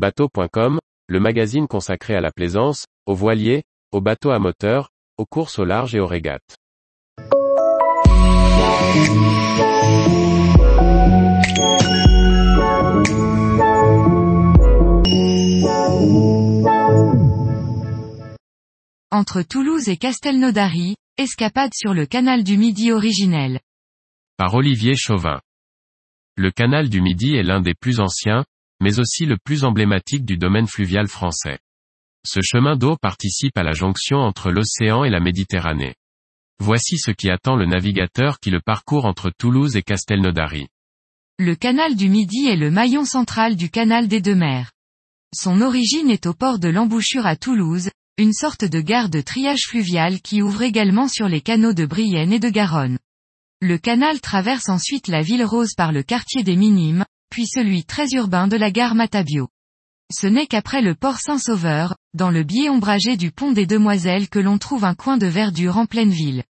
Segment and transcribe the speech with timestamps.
[0.00, 0.78] Bateau.com,
[1.08, 4.88] le magazine consacré à la plaisance, aux voiliers, aux bateaux à moteur,
[5.18, 6.56] aux courses au large et aux régates.
[19.10, 23.60] Entre Toulouse et Castelnaudary, escapade sur le canal du Midi originel.
[24.38, 25.42] Par Olivier Chauvin.
[26.36, 28.46] Le canal du Midi est l'un des plus anciens,
[28.80, 31.58] mais aussi le plus emblématique du domaine fluvial français.
[32.26, 35.94] Ce chemin d'eau participe à la jonction entre l'océan et la Méditerranée.
[36.58, 40.68] Voici ce qui attend le navigateur qui le parcourt entre Toulouse et Castelnaudary.
[41.38, 44.70] Le canal du Midi est le maillon central du canal des deux mers.
[45.34, 47.88] Son origine est au port de l'embouchure à Toulouse,
[48.18, 52.34] une sorte de gare de triage fluvial qui ouvre également sur les canaux de Brienne
[52.34, 52.98] et de Garonne.
[53.62, 58.08] Le canal traverse ensuite la ville rose par le quartier des Minimes, puis celui très
[58.10, 59.48] urbain de la gare Matabio.
[60.12, 64.40] Ce n'est qu'après le port Saint-Sauveur, dans le biais ombragé du pont des Demoiselles que
[64.40, 66.42] l'on trouve un coin de verdure en pleine ville.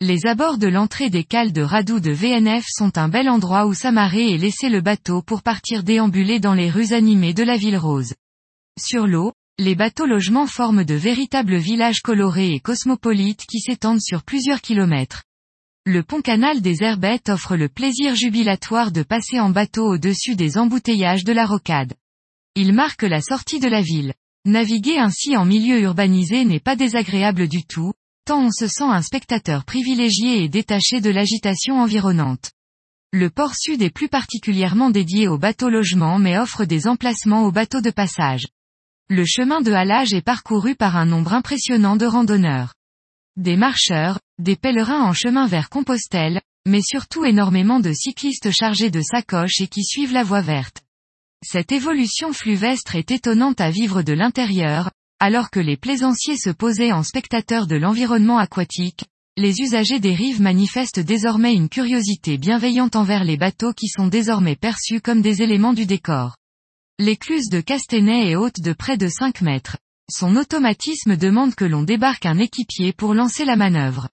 [0.00, 3.74] Les abords de l'entrée des cales de Radou de VNF sont un bel endroit où
[3.74, 7.76] s'amarrer et laisser le bateau pour partir déambuler dans les rues animées de la ville
[7.76, 8.14] rose.
[8.78, 14.24] Sur l'eau, les bateaux logements forment de véritables villages colorés et cosmopolites qui s'étendent sur
[14.24, 15.22] plusieurs kilomètres.
[15.86, 20.56] Le pont canal des Herbettes offre le plaisir jubilatoire de passer en bateau au-dessus des
[20.56, 21.92] embouteillages de la rocade.
[22.54, 24.14] Il marque la sortie de la ville.
[24.46, 27.92] Naviguer ainsi en milieu urbanisé n'est pas désagréable du tout,
[28.24, 32.52] tant on se sent un spectateur privilégié et détaché de l'agitation environnante.
[33.12, 37.52] Le port sud est plus particulièrement dédié aux bateaux logements mais offre des emplacements aux
[37.52, 38.46] bateaux de passage.
[39.10, 42.72] Le chemin de halage est parcouru par un nombre impressionnant de randonneurs.
[43.36, 49.00] Des marcheurs, des pèlerins en chemin vers Compostelle, mais surtout énormément de cyclistes chargés de
[49.00, 50.82] sacoches et qui suivent la voie verte.
[51.44, 56.92] Cette évolution fluvestre est étonnante à vivre de l'intérieur, alors que les plaisanciers se posaient
[56.92, 59.04] en spectateurs de l'environnement aquatique,
[59.36, 64.54] les usagers des rives manifestent désormais une curiosité bienveillante envers les bateaux qui sont désormais
[64.54, 66.36] perçus comme des éléments du décor.
[67.00, 69.76] L'écluse de Castenay est haute de près de 5 mètres.
[70.10, 74.10] Son automatisme demande que l'on débarque un équipier pour lancer la manœuvre.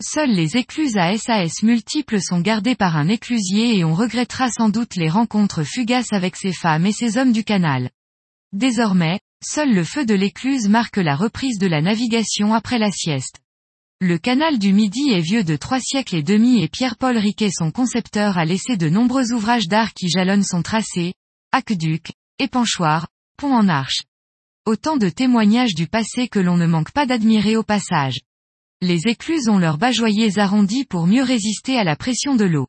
[0.00, 4.68] Seules les écluses à SAS multiples sont gardées par un éclusier et on regrettera sans
[4.68, 7.90] doute les rencontres fugaces avec ces femmes et ces hommes du canal.
[8.52, 13.40] Désormais, seul le feu de l'écluse marque la reprise de la navigation après la sieste.
[14.00, 17.72] Le canal du Midi est vieux de trois siècles et demi et Pierre-Paul Riquet son
[17.72, 21.14] concepteur a laissé de nombreux ouvrages d'art qui jalonnent son tracé,
[21.50, 24.02] aqueduc, épanchoir, pont en arche.
[24.66, 28.20] Autant de témoignages du passé que l'on ne manque pas d'admirer au passage.
[28.80, 32.66] Les écluses ont leurs bajoyers arrondis pour mieux résister à la pression de l'eau.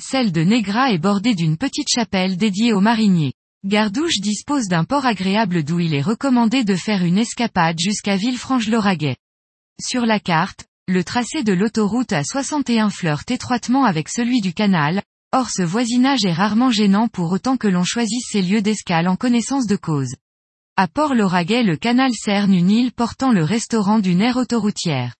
[0.00, 3.32] Celle de Négra est bordée d'une petite chapelle dédiée aux mariniers.
[3.64, 9.16] Gardouche dispose d'un port agréable d'où il est recommandé de faire une escapade jusqu'à Villefranche-Lauragais.
[9.84, 15.02] Sur la carte, le tracé de l'autoroute à 61 flirte étroitement avec celui du canal,
[15.32, 19.16] or ce voisinage est rarement gênant pour autant que l'on choisisse ses lieux d'escale en
[19.16, 20.14] connaissance de cause.
[20.76, 25.14] À Port-Lauragais le canal cerne une île portant le restaurant d'une aire autoroutière.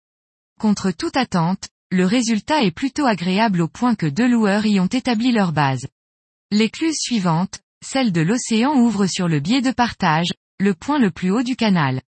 [0.58, 4.88] Contre toute attente, le résultat est plutôt agréable au point que deux loueurs y ont
[4.88, 5.86] établi leur base.
[6.50, 11.30] L'écluse suivante, celle de l'océan ouvre sur le biais de partage, le point le plus
[11.30, 12.02] haut du canal.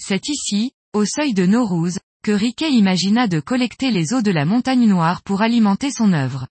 [0.00, 4.46] C'est ici, au seuil de Naurouse, que Riquet imagina de collecter les eaux de la
[4.46, 6.46] montagne noire pour alimenter son œuvre.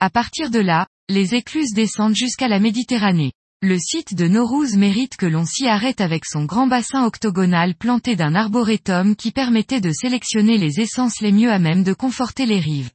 [0.00, 3.30] À partir de là, les écluses descendent jusqu'à la Méditerranée.
[3.60, 8.14] Le site de Naurouz mérite que l'on s'y arrête avec son grand bassin octogonal planté
[8.14, 12.60] d'un arboretum qui permettait de sélectionner les essences les mieux à même de conforter les
[12.60, 12.92] rives.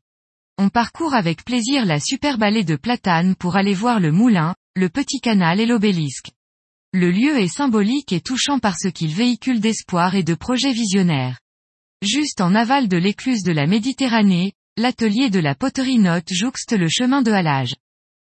[0.57, 4.87] On parcourt avec plaisir la superbe allée de platanes pour aller voir le moulin, le
[4.87, 6.31] petit canal et l'obélisque.
[6.93, 11.39] Le lieu est symbolique et touchant par ce qu'il véhicule d'espoir et de projets visionnaires.
[12.01, 16.87] Juste en aval de l'écluse de la Méditerranée, l'atelier de la poterie note jouxte le
[16.87, 17.73] chemin de halage.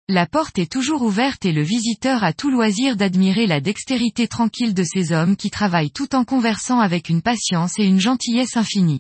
[0.10, 4.74] La porte est toujours ouverte et le visiteur a tout loisir d'admirer la dextérité tranquille
[4.74, 9.00] de ces hommes qui travaillent tout en conversant avec une patience et une gentillesse infinie.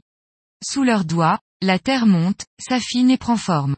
[0.63, 3.75] Sous leurs doigts, la terre monte, s'affine et prend forme.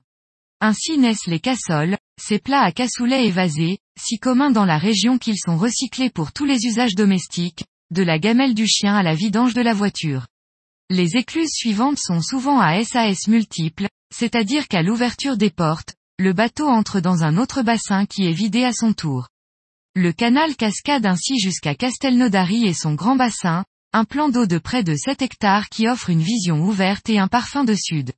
[0.62, 5.40] Ainsi naissent les cassoles, ces plats à cassoulet évasés, si communs dans la région qu'ils
[5.40, 9.56] sont recyclés pour tous les usages domestiques, de la gamelle du chien à la vidange
[9.56, 10.28] de la voiture.
[10.92, 16.70] Les écluses suivantes sont souvent à SAS multiples, c'est-à-dire qu'à l'ouverture des portes, le bateau
[16.70, 19.28] entre dans un autre bassin qui est vidé à son tour.
[19.96, 24.82] Le canal cascade ainsi jusqu'à Castelnaudary et son grand bassin, un plan d'eau de près
[24.82, 28.14] de 7 hectares qui offre une vision ouverte et un parfum de sud.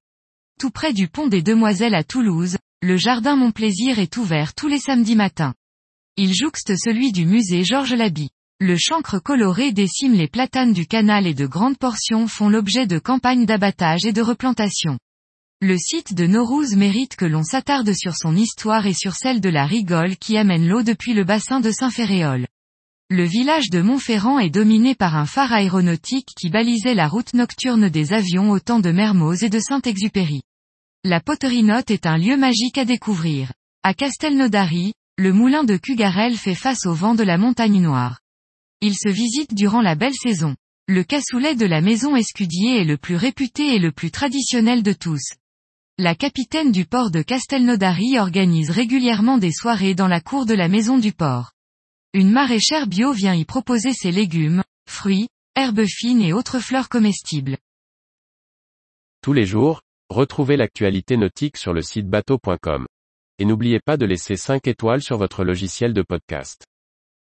[0.59, 4.67] Tout près du pont des Demoiselles à Toulouse, le jardin Mon Plaisir est ouvert tous
[4.67, 5.55] les samedis matins.
[6.17, 8.29] Il jouxte celui du musée Georges Laby.
[8.59, 12.99] Le chancre coloré décime les platanes du canal et de grandes portions font l'objet de
[12.99, 14.99] campagnes d'abattage et de replantation.
[15.59, 19.49] Le site de Naurouz mérite que l'on s'attarde sur son histoire et sur celle de
[19.49, 22.45] la rigole qui amène l'eau depuis le bassin de Saint-Ferréol.
[23.09, 27.89] Le village de Montferrand est dominé par un phare aéronautique qui balisait la route nocturne
[27.89, 30.43] des avions au temps de Mermoz et de Saint-Exupéry.
[31.03, 33.51] La poterie note est un lieu magique à découvrir.
[33.81, 38.19] À Castelnaudary, le moulin de Cugarel fait face au vent de la montagne noire.
[38.81, 40.55] Il se visite durant la belle saison.
[40.87, 44.93] Le cassoulet de la maison Escudier est le plus réputé et le plus traditionnel de
[44.93, 45.31] tous.
[45.99, 50.67] La capitaine du port de Castelnaudary organise régulièrement des soirées dans la cour de la
[50.67, 51.53] maison du port.
[52.13, 57.57] Une maraîchère bio vient y proposer ses légumes, fruits, herbes fines et autres fleurs comestibles.
[59.23, 62.85] Tous les jours, retrouvez l'actualité nautique sur le site bateau.com.
[63.39, 66.63] Et n'oubliez pas de laisser 5 étoiles sur votre logiciel de podcast.